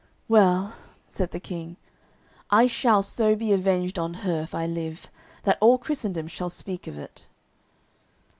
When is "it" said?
6.97-7.27